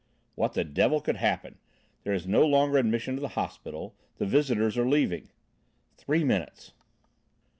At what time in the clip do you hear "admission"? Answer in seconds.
2.79-3.13